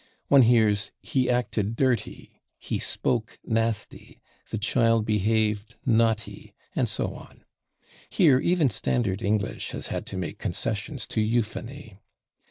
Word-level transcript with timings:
One 0.29 0.41
hears 0.41 0.89
"he 1.03 1.29
acted 1.29 1.75
/dirty/," 1.75 2.31
"he 2.57 2.79
spoke 2.79 3.37
/nasty/," 3.47 4.17
"the 4.49 4.57
child 4.57 5.05
behaved 5.05 5.75
/naughty/," 5.87 6.53
and 6.75 6.89
so 6.89 7.13
on. 7.13 7.43
Here 8.09 8.39
even 8.39 8.71
standard 8.71 9.21
English 9.21 9.73
has 9.73 9.89
had 9.89 10.07
to 10.07 10.17
make 10.17 10.39
concessions 10.39 11.05
to 11.09 11.21
euphony. 11.21 11.99